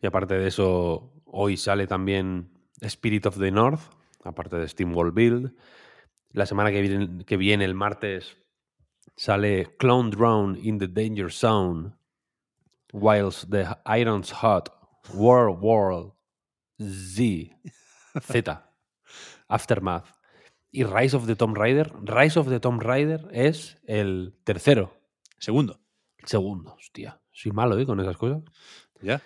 Y 0.00 0.06
aparte 0.06 0.34
de 0.34 0.48
eso, 0.48 1.12
hoy 1.24 1.56
sale 1.56 1.86
también 1.86 2.50
Spirit 2.80 3.26
of 3.26 3.38
the 3.38 3.50
North, 3.50 3.80
aparte 4.24 4.56
de 4.56 4.68
Steam 4.68 4.94
World 4.94 5.14
Build. 5.14 5.54
La 6.32 6.46
semana 6.46 6.70
que 6.70 6.80
viene, 6.80 7.24
que 7.24 7.36
viene 7.36 7.64
el 7.64 7.74
martes, 7.74 8.36
sale 9.16 9.76
Clone 9.78 10.10
Drone 10.10 10.58
in 10.60 10.78
the 10.78 10.88
Danger 10.88 11.30
Zone, 11.30 11.92
whilst 12.92 13.50
the 13.50 13.66
Iron's 13.86 14.32
Hot, 14.42 14.70
World 15.14 15.60
World, 15.60 16.14
Z, 16.80 17.56
Z, 18.20 18.62
Aftermath 19.48 20.22
y 20.72 20.84
Rise 20.84 21.14
of 21.14 21.26
the 21.26 21.36
Tomb 21.36 21.54
Raider. 21.54 21.92
Rise 22.02 22.38
of 22.38 22.48
the 22.48 22.58
Tomb 22.58 22.80
Raider 22.80 23.28
es 23.32 23.78
el 23.86 24.34
tercero, 24.44 24.98
Segundo, 25.38 25.80
segundo, 26.24 26.74
hostia. 26.74 27.21
Soy 27.32 27.52
malo, 27.52 27.78
¿eh? 27.78 27.86
Con 27.86 28.00
esas 28.00 28.16
cosas. 28.16 28.42
ya. 29.00 29.22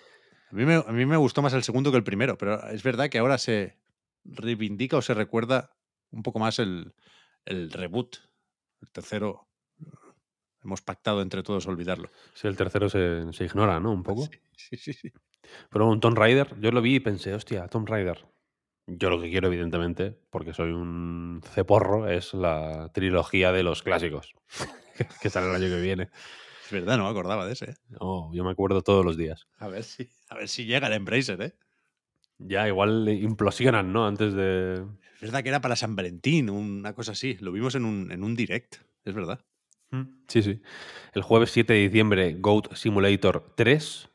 A 0.49 0.55
mí, 0.55 0.65
me, 0.65 0.75
a 0.75 0.91
mí 0.93 1.05
me 1.05 1.17
gustó 1.17 1.41
más 1.41 1.53
el 1.53 1.63
segundo 1.63 1.91
que 1.91 1.97
el 1.97 2.03
primero, 2.03 2.37
pero 2.37 2.65
es 2.69 2.81
verdad 2.81 3.09
que 3.09 3.17
ahora 3.17 3.37
se 3.37 3.77
reivindica 4.23 4.95
o 4.97 5.01
se 5.01 5.13
recuerda 5.13 5.75
un 6.11 6.23
poco 6.23 6.39
más 6.39 6.59
el, 6.59 6.93
el 7.45 7.69
reboot. 7.71 8.17
El 8.81 8.91
tercero 8.91 9.47
hemos 10.63 10.81
pactado 10.81 11.21
entre 11.21 11.43
todos 11.43 11.67
olvidarlo. 11.67 12.09
Si 12.33 12.47
el 12.47 12.55
tercero 12.55 12.89
se, 12.89 13.31
se 13.33 13.45
ignora, 13.45 13.79
¿no? 13.79 13.91
Un 13.91 14.03
poco. 14.03 14.27
Sí, 14.55 14.77
sí, 14.77 14.93
sí. 14.93 15.11
Pero 15.69 15.87
un 15.87 15.99
Tomb 15.99 16.17
Raider, 16.17 16.59
yo 16.59 16.71
lo 16.71 16.81
vi 16.81 16.95
y 16.95 16.99
pensé, 16.99 17.33
hostia, 17.33 17.67
Tomb 17.67 17.87
Raider. 17.87 18.25
Yo 18.85 19.09
lo 19.09 19.21
que 19.21 19.29
quiero, 19.29 19.47
evidentemente, 19.47 20.17
porque 20.29 20.53
soy 20.53 20.71
un 20.71 21.41
ceporro, 21.53 22.07
es 22.09 22.33
la 22.33 22.89
trilogía 22.93 23.51
de 23.51 23.63
los 23.63 23.83
clásicos, 23.83 24.33
que 25.21 25.29
sale 25.29 25.49
el 25.49 25.55
año 25.55 25.67
que 25.67 25.81
viene. 25.81 26.09
Es 26.67 26.73
verdad, 26.73 26.97
no 26.97 27.05
me 27.05 27.09
acordaba 27.09 27.45
de 27.45 27.53
ese. 27.53 27.71
¿eh? 27.71 27.75
Oh, 28.01 28.29
yo 28.33 28.43
me 28.43 28.51
acuerdo 28.51 28.81
todos 28.81 29.05
los 29.05 29.15
días. 29.15 29.47
A 29.57 29.69
ver 29.69 29.85
si, 29.85 30.09
a 30.27 30.35
ver 30.35 30.49
si 30.49 30.65
llega 30.65 30.87
el 30.87 30.93
Embracer, 30.93 31.41
¿eh? 31.41 31.55
Ya, 32.39 32.67
igual 32.67 33.07
implosionan, 33.07 33.93
¿no? 33.93 34.05
Antes 34.05 34.33
de... 34.33 34.85
Es 35.15 35.21
verdad 35.21 35.43
que 35.43 35.49
era 35.49 35.61
para 35.61 35.77
San 35.77 35.95
Valentín, 35.95 36.49
una 36.49 36.93
cosa 36.93 37.13
así. 37.13 37.37
Lo 37.39 37.53
vimos 37.53 37.73
en 37.75 37.85
un, 37.85 38.11
en 38.11 38.21
un 38.21 38.35
direct, 38.35 38.75
es 39.05 39.15
verdad. 39.15 39.39
Mm, 39.91 40.25
Sí, 40.27 40.43
sí. 40.43 40.61
El 41.13 41.21
jueves 41.21 41.51
7 41.51 41.71
de 41.71 41.79
diciembre, 41.79 42.33
Goat 42.37 42.73
Simulator 42.75 43.53
3. 43.55 44.09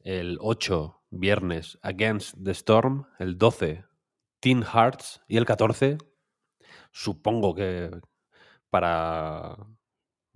El 0.00 0.36
8, 0.40 1.00
viernes, 1.10 1.78
Against 1.80 2.34
the 2.42 2.50
Storm. 2.50 3.06
El 3.20 3.38
12, 3.38 3.84
Teen 4.40 4.64
Hearts. 4.64 5.22
Y 5.28 5.36
el 5.36 5.46
14, 5.46 5.98
supongo 6.90 7.54
que 7.54 7.88
para... 8.68 9.56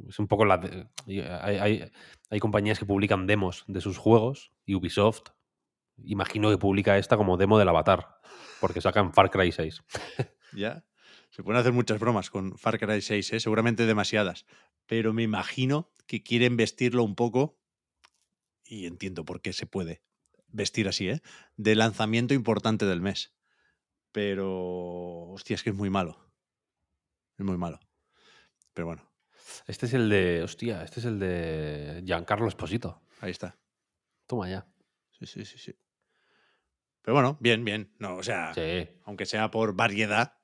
Es 0.08 0.18
un 0.18 0.26
poco 0.28 0.44
la... 0.44 0.58
de- 0.58 0.88
y 1.06 1.20
Hay, 1.20 1.56
hay- 1.56 1.92
hay 2.30 2.40
compañías 2.40 2.78
que 2.78 2.84
publican 2.86 3.26
demos 3.26 3.64
de 3.66 3.80
sus 3.80 3.98
juegos 3.98 4.52
y 4.64 4.74
Ubisoft, 4.74 5.30
imagino 6.04 6.50
que 6.50 6.58
publica 6.58 6.98
esta 6.98 7.16
como 7.16 7.36
demo 7.36 7.58
del 7.58 7.68
Avatar, 7.68 8.18
porque 8.60 8.80
sacan 8.80 9.12
Far 9.12 9.30
Cry 9.30 9.52
6. 9.52 9.82
Ya. 10.52 10.84
Se 11.30 11.42
pueden 11.42 11.60
hacer 11.60 11.72
muchas 11.72 11.98
bromas 11.98 12.30
con 12.30 12.56
Far 12.56 12.78
Cry 12.78 13.02
6, 13.02 13.32
¿eh? 13.34 13.40
seguramente 13.40 13.84
demasiadas. 13.84 14.46
Pero 14.86 15.12
me 15.12 15.22
imagino 15.24 15.92
que 16.06 16.22
quieren 16.22 16.56
vestirlo 16.56 17.02
un 17.02 17.14
poco, 17.14 17.58
y 18.64 18.86
entiendo 18.86 19.24
por 19.24 19.40
qué 19.42 19.52
se 19.52 19.66
puede 19.66 20.02
vestir 20.48 20.88
así, 20.88 21.08
¿eh? 21.10 21.20
de 21.56 21.74
lanzamiento 21.74 22.32
importante 22.32 22.86
del 22.86 23.00
mes. 23.00 23.34
Pero, 24.12 25.28
hostia, 25.30 25.54
es 25.54 25.62
que 25.62 25.70
es 25.70 25.76
muy 25.76 25.90
malo. 25.90 26.30
Es 27.38 27.44
muy 27.44 27.58
malo. 27.58 27.80
Pero 28.72 28.86
bueno, 28.86 29.02
Este 29.66 29.86
es 29.86 29.94
el 29.94 30.08
de... 30.08 30.42
Hostia, 30.42 30.82
este 30.82 31.00
es 31.00 31.06
el 31.06 31.18
de 31.18 32.02
Giancarlo 32.04 32.48
Esposito. 32.48 33.00
ahí 33.20 33.30
está. 33.30 33.56
Toma 34.26 34.48
ya. 34.48 34.66
Sí, 35.18 35.26
sí, 35.26 35.44
sí, 35.44 35.58
sí. 35.58 35.74
Pero 37.02 37.14
bueno, 37.14 37.36
bien, 37.40 37.64
bien. 37.64 37.92
No, 37.98 38.16
o 38.16 38.22
sea, 38.22 38.52
Sí. 38.54 38.88
aunque 39.04 39.26
sea 39.26 39.50
por 39.50 39.74
variedad 39.74 40.34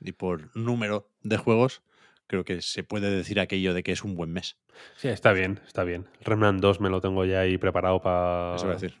y 0.00 0.12
por 0.12 0.56
número 0.56 1.10
de 1.22 1.36
juegos, 1.36 1.82
creo 2.28 2.44
que 2.44 2.62
se 2.62 2.84
puede 2.84 3.10
decir 3.10 3.40
aquello 3.40 3.74
de 3.74 3.82
que 3.82 3.92
es 3.92 4.04
un 4.04 4.14
buen 4.14 4.32
mes. 4.32 4.56
Sí, 4.96 5.08
está 5.08 5.32
bien, 5.32 5.60
está 5.66 5.84
bien. 5.84 6.08
Remnant 6.20 6.60
2 6.60 6.80
me 6.80 6.88
lo 6.90 7.00
tengo 7.00 7.24
ya 7.24 7.40
ahí 7.40 7.58
preparado 7.58 8.00
para 8.00 8.54
Eso 8.56 8.66
voy 8.66 8.72
a 8.76 8.78
decir. 8.78 8.98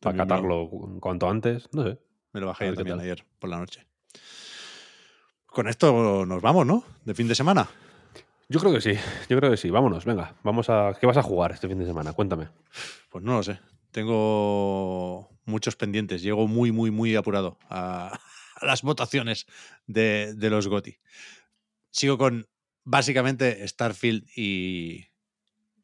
para 0.00 0.12
me 0.14 0.18
catarlo 0.18 0.68
cu- 0.70 1.00
cuanto 1.00 1.28
antes. 1.28 1.68
No 1.72 1.82
sé. 1.84 1.98
Me 2.32 2.40
lo 2.40 2.46
bajé 2.46 2.66
yo 2.66 2.74
también 2.74 3.00
ayer 3.00 3.24
por 3.38 3.50
la 3.50 3.58
noche. 3.58 3.86
Con 5.46 5.68
esto 5.68 6.24
nos 6.26 6.42
vamos, 6.42 6.66
¿no? 6.66 6.84
De 7.04 7.14
fin 7.14 7.28
de 7.28 7.34
semana. 7.34 7.68
Yo 8.48 8.60
creo 8.60 8.72
que 8.72 8.80
sí, 8.80 8.92
yo 9.28 9.38
creo 9.38 9.50
que 9.50 9.56
sí. 9.56 9.70
Vámonos, 9.70 10.04
venga. 10.04 10.34
Vamos 10.42 10.68
a. 10.68 10.96
¿Qué 11.00 11.06
vas 11.06 11.16
a 11.16 11.22
jugar 11.22 11.52
este 11.52 11.68
fin 11.68 11.78
de 11.78 11.86
semana? 11.86 12.12
Cuéntame. 12.12 12.48
Pues 13.10 13.24
no 13.24 13.36
lo 13.36 13.42
sé. 13.42 13.58
Tengo 13.90 15.30
muchos 15.44 15.76
pendientes. 15.76 16.22
Llego 16.22 16.46
muy, 16.46 16.70
muy, 16.70 16.90
muy 16.90 17.16
apurado 17.16 17.58
a, 17.70 18.18
las 18.62 18.82
votaciones 18.82 19.46
de, 19.86 20.34
de 20.34 20.50
los 20.50 20.68
GOTI. 20.68 20.98
Sigo 21.90 22.18
con 22.18 22.46
básicamente 22.84 23.66
Starfield 23.66 24.26
y 24.36 25.06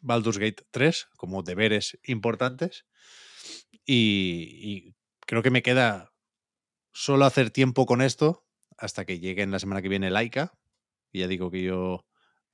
Baldur's 0.00 0.38
Gate 0.38 0.64
3 0.70 1.08
como 1.16 1.42
deberes 1.42 1.98
importantes. 2.04 2.84
Y, 3.86 4.58
y 4.60 4.94
creo 5.26 5.42
que 5.42 5.50
me 5.50 5.62
queda 5.62 6.12
solo 6.92 7.24
hacer 7.24 7.50
tiempo 7.50 7.86
con 7.86 8.02
esto 8.02 8.44
hasta 8.76 9.04
que 9.04 9.18
llegue 9.18 9.42
en 9.42 9.50
la 9.50 9.58
semana 9.58 9.80
que 9.80 9.88
viene 9.88 10.10
Laika. 10.10 10.52
Y 11.12 11.20
ya 11.20 11.26
digo 11.26 11.50
que 11.50 11.62
yo 11.62 12.04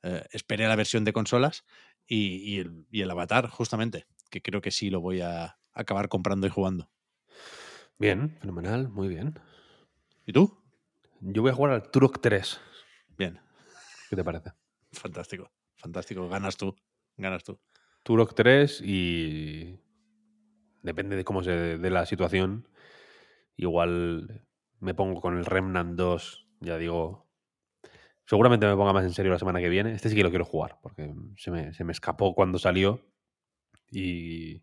eh, 0.06 0.24
esperé 0.30 0.66
la 0.68 0.76
versión 0.76 1.04
de 1.04 1.12
consolas 1.12 1.64
y, 2.06 2.36
y 2.36 2.58
el, 2.60 2.86
y 2.90 3.02
el 3.02 3.10
Avatar, 3.10 3.48
justamente, 3.48 4.06
que 4.30 4.40
creo 4.42 4.60
que 4.60 4.70
sí 4.70 4.90
lo 4.90 5.00
voy 5.00 5.20
a 5.20 5.58
acabar 5.72 6.08
comprando 6.08 6.46
y 6.46 6.50
jugando. 6.50 6.90
Bien, 7.98 8.36
fenomenal, 8.40 8.88
muy 8.88 9.08
bien. 9.08 9.38
¿Y 10.26 10.32
tú? 10.32 10.62
Yo 11.20 11.42
voy 11.42 11.50
a 11.50 11.54
jugar 11.54 11.72
al 11.72 11.90
Turok 11.90 12.20
3. 12.20 12.60
Bien, 13.16 13.40
¿Qué 14.10 14.16
te 14.16 14.24
parece? 14.24 14.52
fantástico, 14.92 15.50
fantástico. 15.76 16.28
Ganas 16.28 16.56
tú, 16.56 16.74
ganas 17.16 17.42
tú. 17.44 17.58
Turok 18.02 18.34
3 18.34 18.80
y. 18.82 19.80
Depende 20.82 21.16
de 21.16 21.24
cómo 21.24 21.42
se 21.42 21.78
dé 21.78 21.90
la 21.90 22.06
situación. 22.06 22.68
Igual 23.56 24.46
me 24.78 24.94
pongo 24.94 25.20
con 25.20 25.36
el 25.36 25.44
Remnant 25.44 25.96
2. 25.96 26.46
Ya 26.60 26.76
digo. 26.78 27.25
Seguramente 28.26 28.66
me 28.66 28.74
ponga 28.76 28.92
más 28.92 29.04
en 29.04 29.12
serio 29.12 29.32
la 29.32 29.38
semana 29.38 29.60
que 29.60 29.68
viene. 29.68 29.92
Este 29.92 30.08
sí 30.08 30.16
que 30.16 30.22
lo 30.22 30.30
quiero 30.30 30.44
jugar. 30.44 30.78
Porque 30.82 31.14
se 31.36 31.50
me, 31.50 31.72
se 31.72 31.84
me 31.84 31.92
escapó 31.92 32.34
cuando 32.34 32.58
salió. 32.58 33.00
Y. 33.90 34.62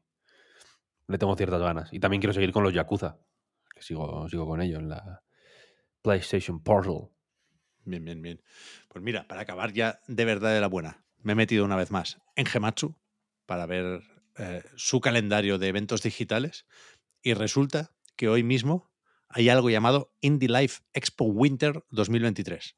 Le 1.07 1.17
tengo 1.17 1.35
ciertas 1.35 1.61
ganas. 1.61 1.91
Y 1.91 1.99
también 1.99 2.21
quiero 2.21 2.33
seguir 2.33 2.51
con 2.51 2.63
los 2.63 2.73
Yakuza. 2.73 3.17
Que 3.75 3.81
sigo, 3.81 4.27
sigo 4.29 4.47
con 4.47 4.61
ellos 4.61 4.79
en 4.79 4.89
la 4.89 5.23
PlayStation 6.01 6.61
Portal. 6.61 7.09
Bien, 7.85 8.03
bien, 8.03 8.21
bien. 8.21 8.41
Pues 8.87 9.03
mira, 9.03 9.27
para 9.27 9.41
acabar 9.41 9.73
ya 9.73 9.99
de 10.07 10.25
verdad 10.25 10.53
de 10.53 10.61
la 10.61 10.67
buena, 10.67 11.05
me 11.21 11.33
he 11.33 11.35
metido 11.35 11.65
una 11.65 11.75
vez 11.75 11.91
más 11.91 12.21
en 12.35 12.45
Gematsu 12.45 12.95
para 13.45 13.65
ver 13.65 14.01
eh, 14.37 14.63
su 14.75 15.01
calendario 15.01 15.57
de 15.57 15.67
eventos 15.67 16.01
digitales 16.01 16.65
y 17.21 17.33
resulta 17.33 17.91
que 18.15 18.29
hoy 18.29 18.43
mismo 18.43 18.91
hay 19.27 19.49
algo 19.49 19.69
llamado 19.69 20.13
Indie 20.21 20.49
Life 20.49 20.81
Expo 20.93 21.25
Winter 21.25 21.83
2023, 21.89 22.75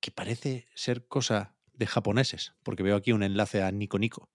que 0.00 0.10
parece 0.10 0.68
ser 0.74 1.06
cosa 1.06 1.56
de 1.72 1.86
japoneses, 1.86 2.54
porque 2.62 2.82
veo 2.82 2.96
aquí 2.96 3.12
un 3.12 3.22
enlace 3.22 3.62
a 3.62 3.70
Nico 3.70 3.98
Nico. 3.98 4.30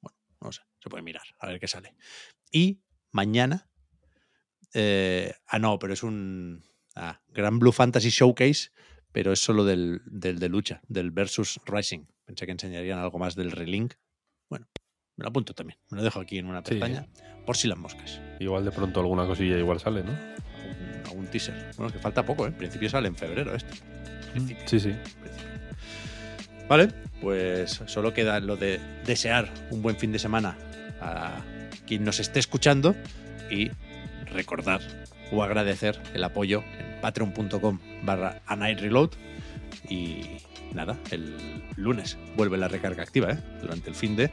Bueno, 0.00 0.16
no 0.40 0.52
sé, 0.52 0.62
se 0.80 0.88
puede 0.90 1.02
mirar, 1.02 1.22
a 1.38 1.46
ver 1.46 1.58
qué 1.60 1.68
sale. 1.68 1.94
Y 2.50 2.82
mañana, 3.10 3.68
eh, 4.74 5.34
ah, 5.46 5.58
no, 5.58 5.78
pero 5.78 5.92
es 5.92 6.02
un 6.02 6.64
ah, 6.94 7.20
Gran 7.28 7.58
Blue 7.58 7.72
Fantasy 7.72 8.10
Showcase, 8.10 8.70
pero 9.12 9.32
es 9.32 9.40
solo 9.40 9.64
del, 9.64 10.00
del 10.06 10.38
de 10.38 10.48
lucha, 10.48 10.80
del 10.88 11.10
Versus 11.10 11.60
Rising. 11.66 12.06
Pensé 12.24 12.46
que 12.46 12.52
enseñarían 12.52 12.98
algo 12.98 13.18
más 13.18 13.34
del 13.34 13.50
Relink. 13.50 13.94
Bueno, 14.48 14.68
me 15.16 15.24
lo 15.24 15.28
apunto 15.28 15.54
también, 15.54 15.78
me 15.90 15.98
lo 15.98 16.04
dejo 16.04 16.20
aquí 16.20 16.38
en 16.38 16.46
una 16.46 16.60
Sí. 16.60 16.70
pestaña, 16.70 17.06
por 17.44 17.56
si 17.56 17.68
las 17.68 17.78
moscas. 17.78 18.20
Igual 18.40 18.64
de 18.64 18.72
pronto 18.72 19.00
alguna 19.00 19.26
cosilla 19.26 19.58
igual 19.58 19.80
sale, 19.80 20.02
¿no? 20.02 20.12
Algún, 20.12 21.02
algún 21.06 21.26
teaser. 21.26 21.72
Bueno, 21.76 21.92
que 21.92 21.98
falta 21.98 22.24
poco, 22.24 22.46
¿eh? 22.46 22.50
En 22.50 22.56
principio 22.56 22.88
sale 22.88 23.08
en 23.08 23.16
febrero 23.16 23.54
este. 23.54 23.74
Principio, 24.32 24.68
Sí, 24.68 24.80
sí. 24.80 24.88
principio. 25.20 25.52
Vale, 26.68 26.88
pues 27.20 27.82
solo 27.86 28.12
queda 28.12 28.40
lo 28.40 28.56
de 28.56 28.80
desear 29.04 29.48
un 29.70 29.82
buen 29.82 29.96
fin 29.96 30.12
de 30.12 30.18
semana 30.18 30.56
a 31.00 31.40
quien 31.86 32.04
nos 32.04 32.20
esté 32.20 32.38
escuchando 32.38 32.94
y 33.50 33.70
recordar 34.26 34.80
o 35.30 35.42
agradecer 35.42 36.00
el 36.14 36.24
apoyo 36.24 36.62
en 36.78 37.00
patreon.com 37.00 37.78
barra 38.02 38.40
reload 38.48 39.10
y 39.88 40.22
nada, 40.72 40.96
el 41.10 41.34
lunes 41.76 42.16
vuelve 42.36 42.56
la 42.58 42.68
recarga 42.68 43.02
activa, 43.02 43.32
¿eh? 43.32 43.38
Durante 43.60 43.90
el 43.90 43.96
fin 43.96 44.16
de 44.16 44.30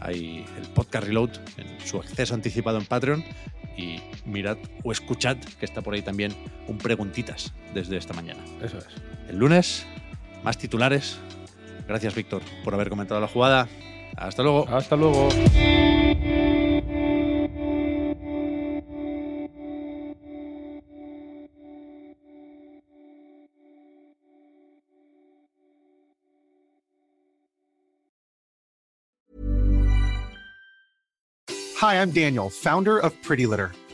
hay 0.00 0.44
el 0.58 0.66
podcast 0.74 1.06
reload 1.06 1.30
en 1.56 1.80
su 1.86 1.98
acceso 1.98 2.34
anticipado 2.34 2.78
en 2.78 2.86
Patreon 2.86 3.24
y 3.76 4.00
mirad 4.24 4.58
o 4.82 4.92
escuchad 4.92 5.36
que 5.36 5.64
está 5.64 5.82
por 5.82 5.94
ahí 5.94 6.02
también 6.02 6.34
un 6.68 6.78
preguntitas 6.78 7.52
desde 7.74 7.96
esta 7.96 8.14
mañana. 8.14 8.42
Eso 8.62 8.78
es. 8.78 8.86
El 9.30 9.38
lunes, 9.38 9.86
más 10.42 10.58
titulares. 10.58 11.16
Gracias, 11.86 12.16
Víctor, 12.16 12.42
por 12.64 12.74
haber 12.74 12.88
comentado 12.88 13.20
la 13.20 13.28
jugada. 13.28 13.68
Hasta 14.16 14.42
luego. 14.42 14.68
Hasta 14.68 14.96
luego. 14.96 15.28
Hi, 31.80 31.94
I'm 31.94 32.10
Daniel, 32.10 32.50
founder 32.50 32.98
of 32.98 33.14
Pretty 33.22 33.46
Litter. 33.46 33.70